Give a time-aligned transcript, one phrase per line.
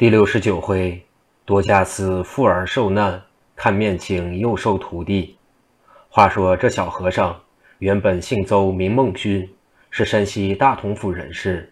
[0.00, 0.98] 第六十九回，
[1.44, 3.22] 多加斯富而受难，
[3.54, 5.36] 看面情又收徒弟。
[6.08, 7.38] 话说这小和尚
[7.80, 9.46] 原本姓邹，名孟勋，
[9.90, 11.70] 是山西大同府人士。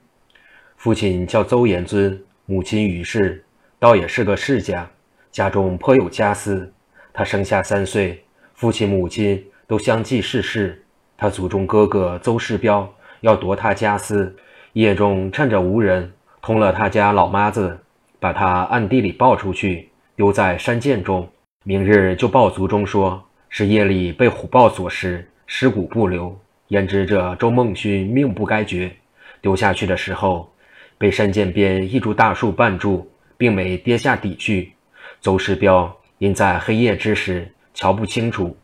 [0.76, 3.42] 父亲叫邹延尊，母亲于氏，
[3.78, 4.86] 倒也是个世家，
[5.32, 6.70] 家中颇有家私。
[7.14, 8.22] 他生下三岁，
[8.52, 10.84] 父亲母亲都相继逝世。
[11.16, 14.36] 他祖宗哥哥邹世标要夺他家私，
[14.74, 17.78] 夜中趁着无人，通了他家老妈子。
[18.20, 21.28] 把他暗地里抱出去，丢在山涧中。
[21.64, 26.36] 明日就报族中说，是夜里被虎豹所食，尸骨不留。
[26.68, 28.94] 焉知这周梦勋命不该绝，
[29.40, 30.52] 丢下去的时候，
[30.98, 34.72] 被山涧边一株大树绊住，并没跌下底去。
[35.20, 38.56] 邹世标因在黑夜之时瞧不清楚，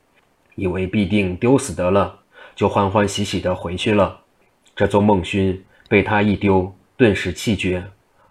[0.54, 2.18] 以为必定丢死得了，
[2.54, 4.20] 就欢欢喜喜地回去了。
[4.76, 7.82] 这周梦勋被他一丢，顿时气绝。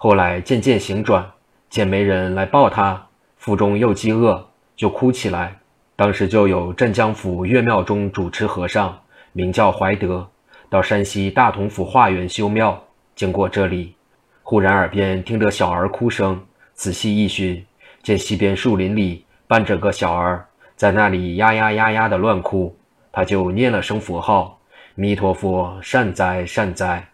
[0.04, 1.26] 后来渐渐醒转，
[1.70, 3.08] 见没人来抱他，
[3.38, 5.58] 腹中又饥饿，就哭起来。
[5.96, 9.00] 当时就有镇江府岳庙中主持和尚，
[9.32, 10.30] 名叫怀德，
[10.70, 12.84] 到山西大同府化缘修庙。
[13.16, 13.96] 经过这里，
[14.42, 16.38] 忽然耳边听得小儿哭声，
[16.74, 17.66] 仔细一寻，
[18.02, 22.76] 见西边树林里伴着个小儿，在那里呀呀呀呀的乱哭。
[23.14, 24.60] 他就念了声佛号
[24.96, 27.08] ：“弥陀佛，善哉善哉。”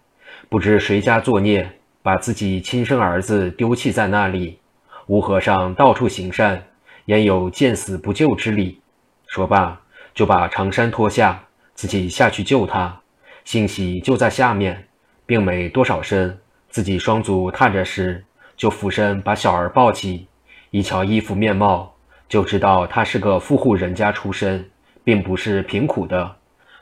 [0.50, 1.72] 不知谁家作孽。
[2.02, 4.60] 把自己亲生儿子丢弃在那里，
[5.08, 6.64] 吴和尚到处行善，
[7.06, 8.80] 焉有见死不救之理？
[9.28, 9.80] 说罢，
[10.14, 13.02] 就把长衫脱下，自己下去救他。
[13.44, 14.88] 幸喜就在下面，
[15.26, 16.40] 并没多少深，
[16.70, 18.24] 自己双足踏着时，
[18.56, 20.28] 就俯身把小儿抱起。
[20.72, 21.94] 一瞧衣服面貌，
[22.28, 24.70] 就知道他是个富户人家出身，
[25.04, 26.36] 并不是贫苦的，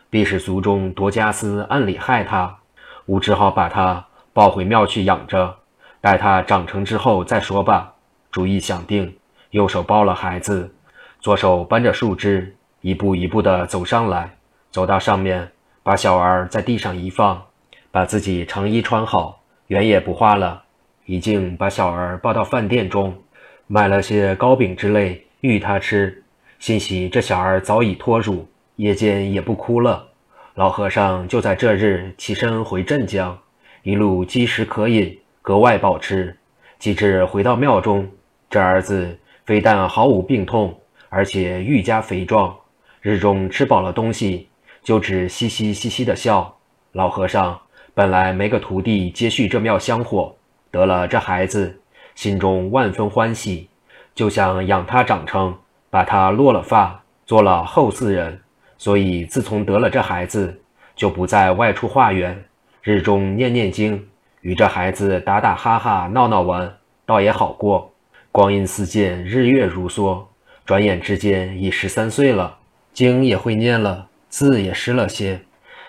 [0.10, 2.58] 必是族中夺家私，暗里害他。
[3.08, 4.07] 吴只好把他。
[4.38, 5.58] 抱回庙去养着，
[6.00, 7.96] 待他长成之后再说吧。
[8.30, 9.18] 主意想定，
[9.50, 10.72] 右手抱了孩子，
[11.20, 14.36] 左手搬着树枝，一步一步地走上来。
[14.70, 15.50] 走到上面，
[15.82, 17.42] 把小儿在地上一放，
[17.90, 20.62] 把自己长衣穿好，圆也不画了。
[21.06, 23.18] 已经把小儿抱到饭店中，
[23.66, 26.24] 买了些糕饼之类育他吃。
[26.60, 30.10] 欣喜这小儿早已脱乳，夜间也不哭了。
[30.54, 33.36] 老和尚就在这日起身回镇江。
[33.88, 36.36] 一路饥食可饮，格外保持。
[36.78, 38.06] 及至回到庙中，
[38.50, 40.78] 这儿子非但毫无病痛，
[41.08, 42.54] 而且愈加肥壮。
[43.00, 44.50] 日中吃饱了东西，
[44.84, 46.54] 就只嘻嘻嘻嘻的笑。
[46.92, 47.58] 老和尚
[47.94, 50.36] 本来没个徒弟接续这庙香火，
[50.70, 51.80] 得了这孩子，
[52.14, 53.70] 心中万分欢喜，
[54.14, 55.58] 就想养他长成，
[55.90, 58.38] 把他落了发，做了后嗣人。
[58.78, 60.60] 所以自从得了这孩子，
[60.94, 62.44] 就不再外出化缘。
[62.90, 64.08] 日中念念经，
[64.40, 66.74] 与这孩子打打哈哈闹闹玩，
[67.06, 67.92] 倒也好过。
[68.32, 70.24] 光阴似箭，日月如梭，
[70.64, 72.60] 转眼之间已十三岁了，
[72.94, 75.42] 经也会念了，字也识了些。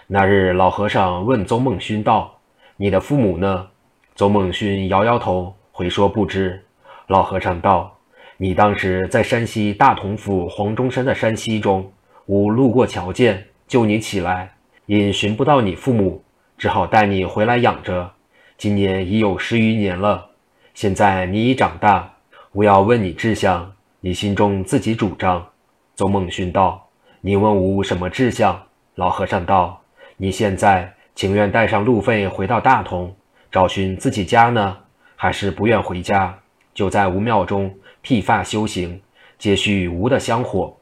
[0.09, 2.41] 那日老和尚问邹孟勋道
[2.77, 3.69] ：“你的父母呢？”
[4.17, 6.61] 邹孟勋摇摇头，回说不知。
[7.07, 7.97] 老和尚道
[8.39, 11.93] ：“你当时在山西大同府黄中山的山溪中，
[12.27, 14.53] 吾路过瞧见，救你起来，
[14.87, 16.21] 因寻不到你父母。”
[16.59, 18.11] 只好带你回来养着，
[18.57, 20.27] 今年已有十余年了。
[20.75, 22.13] 现在你已长大，
[22.53, 25.47] 吾要问你志向，你心中自己主张。
[25.95, 26.89] 邹孟勋道
[27.23, 28.61] ：“你问吾什么志向？”
[28.97, 29.81] 老和尚道
[30.19, 33.15] ：“你现在情愿带上路费回到大同，
[33.53, 34.77] 找寻自己家呢，
[35.15, 36.37] 还是不愿回家，
[36.75, 39.01] 就在吾庙中剃发修行，
[39.39, 40.77] 接续吾的香火？”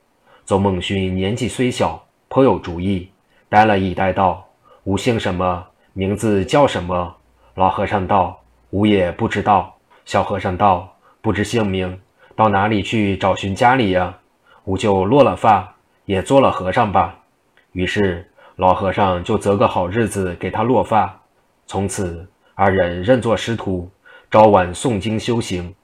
[0.47, 3.11] 邹孟勋年纪虽小，颇有主意，
[3.51, 4.46] 呆了一呆道。
[4.87, 5.67] 吾姓什么？
[5.95, 7.17] 名字叫什么？
[7.57, 9.77] 老和尚道：“吾也不知道。”
[10.07, 12.01] 小和尚道：“不知姓名，
[12.37, 14.17] 到哪里去找寻家里呀？”
[14.63, 17.17] 吾就落了发，也做了和尚吧。
[17.73, 21.19] 于是老和尚就择个好日子给他落发。
[21.67, 23.91] 从此二人认作师徒，
[24.31, 25.75] 朝晚诵经修行。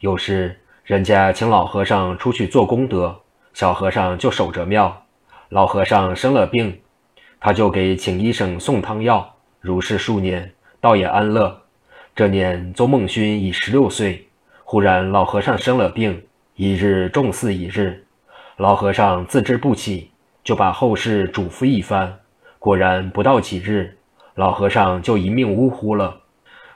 [0.00, 3.20] 有时人家请老和尚出去做功德，
[3.54, 5.04] 小和尚就守着庙。
[5.48, 6.80] 老和尚生了病。
[7.40, 11.62] 他就给请医生送汤药，如是数年，倒也安乐。
[12.14, 14.26] 这年邹梦勋已十六岁，
[14.64, 16.20] 忽然老和尚生了病，
[16.56, 18.04] 一日重似一日。
[18.56, 20.10] 老和尚自知不起，
[20.42, 22.12] 就把后事嘱咐一番。
[22.58, 23.96] 果然不到几日，
[24.34, 26.22] 老和尚就一命呜呼了。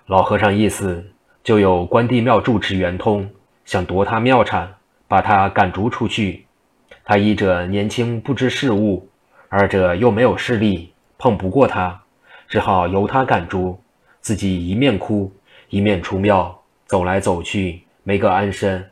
[0.06, 1.05] 老和尚一死，
[1.43, 3.29] 就有关帝庙住持圆通
[3.65, 4.73] 想夺他庙产，
[5.08, 6.47] 把他赶逐出去。
[7.05, 9.08] 他医者年轻不知事物。
[9.55, 12.01] 二者又没有势力，碰不过他，
[12.49, 13.79] 只好由他赶逐，
[14.23, 15.31] 自己一面哭
[15.69, 18.83] 一面出庙，走来走去，没个安身。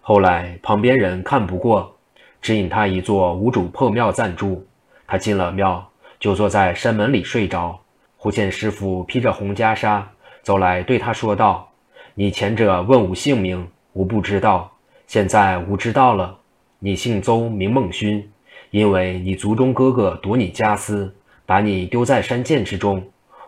[0.00, 1.94] 后来旁边人看不过，
[2.42, 4.66] 指引他一座无主破庙暂住。
[5.06, 5.88] 他进了庙，
[6.18, 7.78] 就坐在山门里睡着。
[8.16, 10.02] 忽见师傅披着红袈裟
[10.42, 11.70] 走来，对他说道
[12.14, 14.68] ：“你前者问吾姓名，吾不知道。
[15.06, 16.36] 现在吾知道了，
[16.80, 18.28] 你姓邹，名孟勋。
[18.70, 21.14] 因为你族中哥哥夺你家私，
[21.46, 23.02] 把你丢在山涧之中，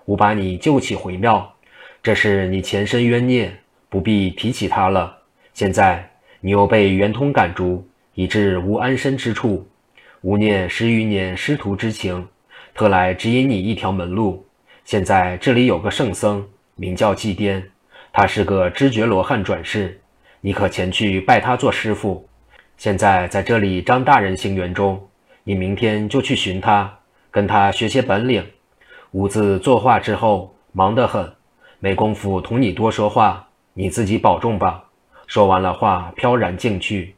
[0.06, 1.54] 吾把你救起回庙。
[2.02, 3.52] 这是你前身冤孽，
[3.88, 5.18] 不必提起他了。
[5.52, 9.66] 现在你又被圆通赶逐，以致无安身之处。”
[10.22, 12.28] 吾念十余年师徒之情，
[12.74, 14.46] 特来指引你一条门路。
[14.84, 16.46] 现在这里有个圣僧，
[16.76, 17.62] 名叫祭颠，
[18.12, 19.98] 他是个知觉罗汉转世，
[20.42, 22.28] 你可前去拜他做师傅。
[22.76, 25.00] 现在在这里张大人行园中，
[25.50, 26.98] 你明天就去寻他，
[27.28, 28.46] 跟他学些本领。
[29.10, 31.28] 吾自作画之后忙得很，
[31.80, 34.84] 没工夫同你多说话，你自己保重吧。
[35.26, 37.16] 说完了话，飘然径去。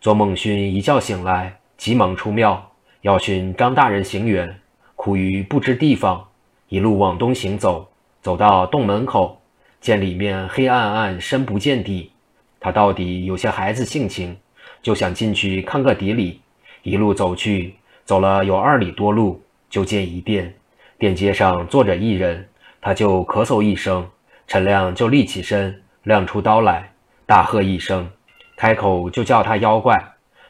[0.00, 1.56] 左梦勋一觉醒来。
[1.76, 4.54] 急忙出庙，要寻张大人行辕，
[4.94, 6.28] 苦于不知地方，
[6.68, 7.88] 一路往东行走，
[8.22, 9.42] 走到洞门口，
[9.80, 12.12] 见里面黑暗暗，深不见底。
[12.60, 14.36] 他到底有些孩子性情，
[14.80, 16.40] 就想进去看个底里。
[16.84, 20.54] 一路走去，走了有二里多路，就见一店，
[20.98, 22.46] 店街上坐着一人，
[22.82, 24.06] 他就咳嗽一声，
[24.46, 26.92] 陈亮就立起身，亮出刀来，
[27.24, 28.10] 大喝一声，
[28.54, 29.98] 开口就叫他妖怪。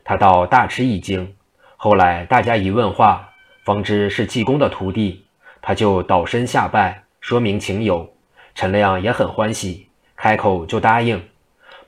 [0.02, 1.32] 他倒大吃一惊，
[1.76, 3.30] 后来大家一问话，
[3.64, 5.24] 方知是济公的徒弟，
[5.62, 8.12] 他就倒身下拜，说明情由。
[8.56, 11.22] 陈亮也很欢喜，开口就答应。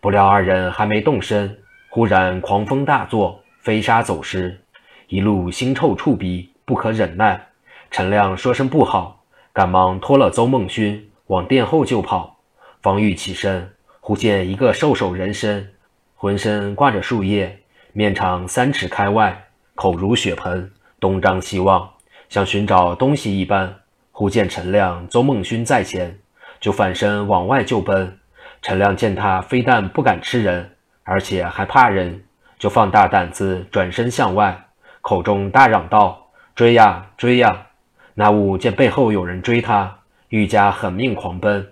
[0.00, 1.58] 不料二人还没动身，
[1.90, 4.60] 忽然狂风大作，飞沙走石，
[5.08, 7.48] 一路腥臭触鼻，不可忍耐。
[7.90, 12.36] 陈亮说声不好，赶忙拖了邹梦勋往殿后就跑。
[12.80, 13.68] 方欲起身，
[13.98, 15.68] 忽见一个瘦手人身，
[16.14, 17.58] 浑身挂着树叶。
[17.92, 20.70] 面长三尺开外，口如血盆，
[21.00, 21.90] 东张西望，
[22.28, 23.74] 像寻找东西一般。
[24.12, 26.16] 忽见陈亮、邹梦勋在前，
[26.60, 28.16] 就反身往外就奔。
[28.62, 30.70] 陈亮见他非但不敢吃人，
[31.02, 32.22] 而且还怕人，
[32.58, 34.66] 就放大胆子转身向外，
[35.00, 37.66] 口中大嚷道：“追呀，追呀！”
[38.14, 39.98] 那物见背后有人追他，
[40.30, 41.68] 愈加狠命狂奔。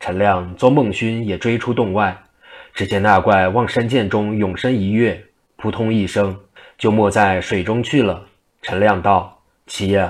[0.00, 2.16] 陈亮、邹梦勋也追出洞外，
[2.72, 5.24] 只见那怪往山涧中涌身一跃。
[5.56, 6.38] 扑通一声，
[6.76, 8.26] 就没在水中去了。
[8.62, 10.08] 陈亮道：“七爷，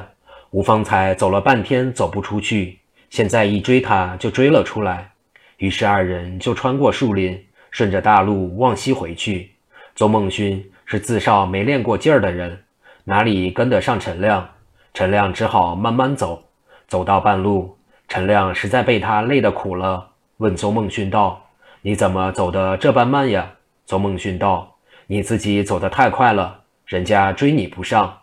[0.51, 5.13] 吾方才走了半天，走不出去，现在一追他，就追了出来。”
[5.57, 9.53] 于是二人就穿过树林，顺着大路往西回去。
[9.99, 12.63] 邹梦勋是自少没练过劲儿的人，
[13.03, 14.49] 哪里跟得上陈亮？
[14.95, 16.45] 陈亮只好慢慢走。
[16.87, 21.45] 走到半路，陈亮实在被他累得苦了，问邹梦勋道
[21.83, 23.55] ：“你怎么走得这般慢呀？”
[23.87, 24.77] 邹梦勋道。
[25.09, 28.19] 你自己走得太快了，人家追你不上。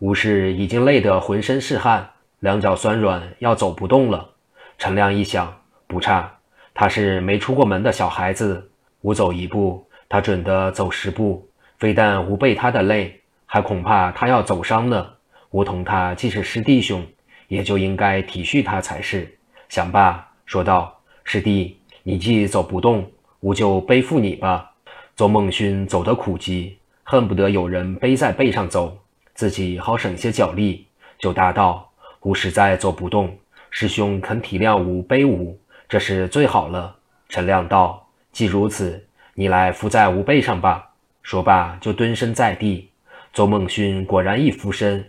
[0.00, 2.06] 吴氏已经累得浑身是汗，
[2.40, 4.28] 两脚酸软，要走不动了。
[4.76, 5.50] 陈亮一想，
[5.86, 6.30] 不差，
[6.74, 8.70] 他是没出过门的小孩子，
[9.00, 11.44] 吾走一步，他准得走十步。
[11.76, 15.04] 非但无背他的累，还恐怕他要走伤呢。
[15.50, 17.04] 吾同他既是师弟兄，
[17.48, 19.36] 也就应该体恤他才是。
[19.68, 24.70] 想罢，说道：“师弟，你既走不动，吾就背负你吧。”
[25.16, 28.96] 邹孟勋走得苦极，恨不得有人背在背上走，
[29.34, 30.86] 自己好省些脚力，
[31.18, 31.90] 就答道
[32.22, 33.36] ：“吾实在走不动，
[33.68, 35.58] 师兄肯体谅吾背吾，
[35.88, 36.94] 这是最好了。”
[37.28, 40.90] 陈亮道：“既如此，你来伏在吾背上吧。”
[41.22, 42.90] 说罢就蹲身在地。
[43.32, 45.04] 邹梦勋果然一俯身，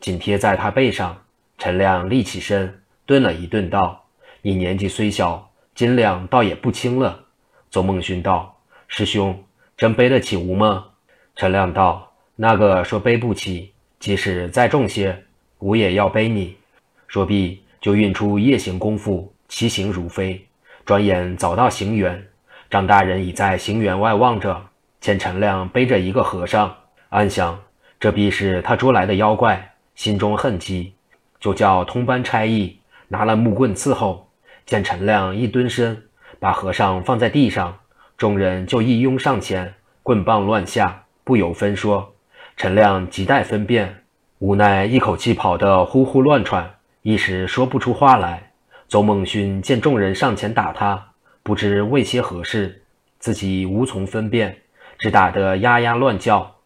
[0.00, 1.16] 紧贴在他背上。
[1.58, 4.04] 陈亮立起身，顿了一顿，道
[4.42, 7.24] ：“你年纪虽小，斤两倒也不轻了。”
[7.70, 8.58] 邹梦勋道
[8.88, 9.44] ：“师兄。”
[9.76, 10.88] 真背得起吾吗？
[11.36, 15.24] 陈亮道：“那个说背不起，即使再重些，
[15.60, 16.56] 吾也要背你。”
[17.08, 20.46] 说毕，就运出夜行功夫，骑行如飞。
[20.84, 22.20] 转眼早到行辕，
[22.70, 24.62] 张大人已在行辕外望着，
[25.00, 26.72] 见陈亮背着一个和尚，
[27.08, 27.58] 暗想
[27.98, 30.94] 这必是他捉来的妖怪，心中恨极，
[31.40, 34.28] 就叫通班差役拿了木棍伺候。
[34.64, 36.00] 见陈亮一蹲身，
[36.38, 37.76] 把和尚放在地上。
[38.16, 39.74] 众人就一拥上前，
[40.04, 42.14] 棍棒乱下，不由分说。
[42.56, 44.04] 陈亮急待分辨，
[44.38, 46.70] 无奈一口气跑得呼呼乱喘，
[47.02, 48.52] 一时说不出话来。
[48.86, 51.09] 邹孟勋见众人上前打他，
[51.42, 52.82] 不知为些何事，
[53.18, 54.58] 自己无从分辨，
[54.98, 56.56] 只打得呀呀乱叫。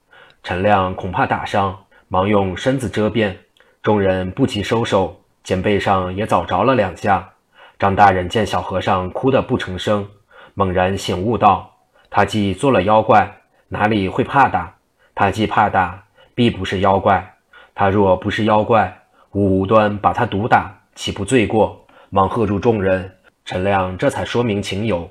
[0.43, 3.39] 陈亮恐怕打伤，忙用身子遮辩。
[3.83, 7.31] 众人不及收手，肩背上也早着了两下。
[7.79, 10.07] 张大人见小和尚哭得不成声。
[10.55, 11.77] 猛然醒悟道
[12.11, 14.75] ：“他既做了妖怪，哪里会怕打？
[15.15, 16.05] 他既怕打，
[16.35, 17.35] 必不是妖怪。
[17.75, 19.03] 他若不是妖怪，
[19.33, 23.11] 吾无端把他毒打，岂不罪过？”忙喝住众人。
[23.45, 25.11] 陈亮这才说明情由。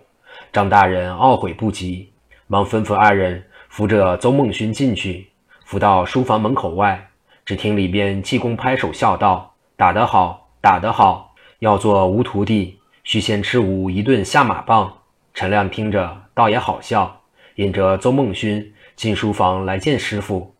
[0.51, 2.09] 张大人懊悔不及，
[2.47, 5.27] 忙吩咐二人扶着邹梦勋进去，
[5.63, 7.09] 扶到书房门口外。
[7.45, 11.35] 只听里边济公拍手笑道：“打得好，打得好！
[11.59, 14.91] 要做吴徒弟，须先吃吾一顿下马棒。”
[15.35, 17.21] 陈亮听着倒也好笑，
[17.55, 20.55] 引着邹梦勋进书房来见师傅。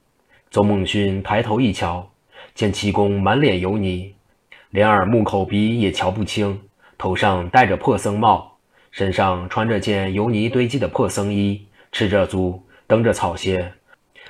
[0.52, 2.08] 邹梦勋抬头一瞧，
[2.54, 4.14] 见济公满脸油泥，
[4.70, 6.62] 连耳目口鼻也瞧不清，
[7.04, 13.74] 头上戴着破僧帽，身上穿着件油泥堆积的破僧衣，赤着足，蹬着草鞋，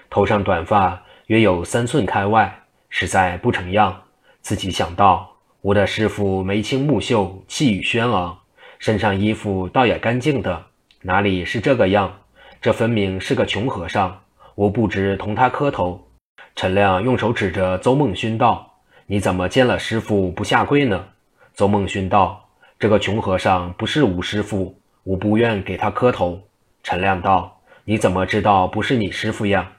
[0.10, 1.00] 头上短发。
[1.28, 4.02] 约有三寸开外，实在不成样。
[4.42, 8.36] 自己想到，我的师傅眉清目秀，气宇轩昂，
[8.80, 10.66] 身上衣服倒也干净的，
[11.04, 12.12] 哪里是这个样？
[12.60, 14.20] 这分明是个穷和尚。
[14.56, 16.08] 我不知同他磕头。
[16.56, 21.10] 陈亮用手指着邹梦勋道：“你怎么见了师傅不下跪呢？”
[21.54, 22.40] 邹梦勋道
[22.84, 26.42] ：“这个穷和尚不是吴师傅，我不愿给他磕头。”
[26.84, 29.72] 陈亮道：“你怎么知道不是你师傅呀？”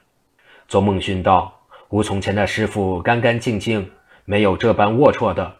[0.68, 1.60] 邹梦勋道
[1.92, 3.90] ：“吾从前的师傅干干净净，
[4.24, 5.56] 没有这般龌龊的。”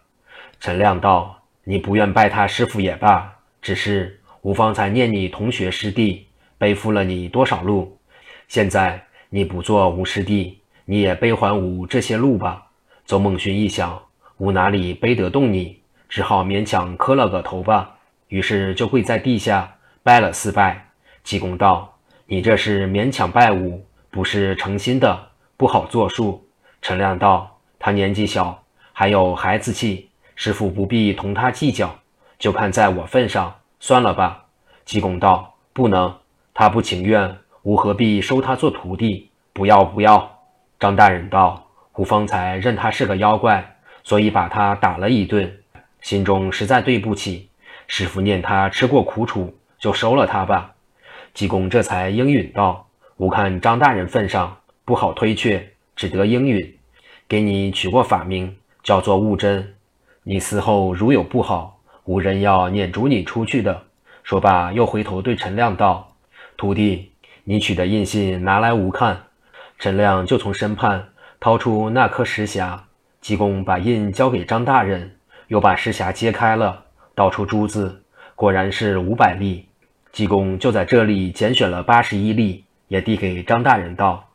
[0.58, 7.98] 陈亮道：“你不愿拜他师傅也罢，只是吾方才念你同学师弟，背负了你多少路？
[8.48, 12.68] 现在你不做吾师弟，你也背还吾这些路吧。”
[13.04, 14.00] 邹梦勋一想，
[14.38, 17.96] 吾哪里背得动你，只好勉强磕了个头吧。
[18.28, 20.88] 于是就跪在地下拜了四拜。
[21.22, 21.96] 济公道
[22.26, 26.46] ：“你这是勉强拜吾。”不是诚心的，不好作数。
[26.80, 31.92] 陈亮道：“他年纪小，还有孩子气，师傅不必同他计较，
[32.38, 34.44] 就看在我份上，算了吧。”
[34.86, 36.14] 济公道：“不能，
[36.54, 39.32] 他不情愿，吾何必收他做徒弟？
[39.52, 40.38] 不要，不要。”
[40.78, 45.52] 张大人道：“吾方才认他是个妖怪，所以把他打了一顿，
[46.04, 47.48] 心中实在对不起。
[47.86, 50.74] 师傅念他吃过苦楚，就收了他吧。”
[51.32, 52.86] 济公这才应允道。
[53.16, 56.76] 吾看张大人份上不好推却，只得应允，
[57.26, 59.74] 给你取过法名，叫做悟真。
[60.24, 63.84] 你死后如有不好，无人要撵逐你出去的。
[64.24, 66.12] 说罢，又回头对陈亮道
[66.58, 67.12] ：“徒弟，
[67.44, 69.24] 你取的印信拿来吾看。”
[69.78, 71.08] 陈亮就从身畔
[71.40, 72.78] 掏出那颗石匣，
[73.20, 75.16] 济公把印交给张大人，
[75.48, 76.84] 又把石匣揭开了，
[77.14, 78.02] 倒出珠子，
[78.34, 79.68] 果然是五百粒。
[80.12, 82.64] 济公就在这里拣选了八十一粒。
[82.88, 84.28] 也递给张大人道：“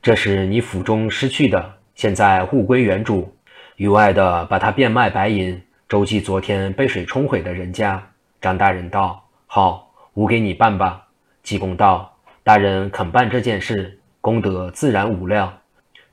[0.00, 3.36] 这是你府中失去的，现在物归原主。
[3.76, 8.00] 余外的，把它变卖白银，周济昨天被水冲毁的人家。”
[8.40, 11.08] 张大人道：“好，吾给你办吧。”
[11.42, 15.52] 济公道：“大人肯办这件事，功德自然无量。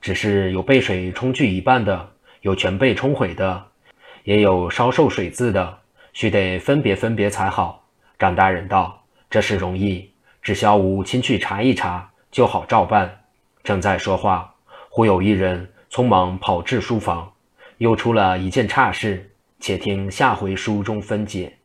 [0.01, 2.09] 只是有被水冲去一半的，
[2.41, 3.65] 有全被冲毁的，
[4.27, 5.77] 也有稍受水渍的，
[6.11, 7.85] 须得分别分别才好。”
[8.19, 10.11] 张大人道：“这事容易。”
[10.43, 13.21] 只需吾亲去查一查，就好照办。
[13.63, 14.53] 正在说话，
[14.89, 17.31] 忽有一人匆忙跑至书房，
[17.77, 19.31] 又出了一件差事。
[19.61, 21.56] 且听下回书中分解。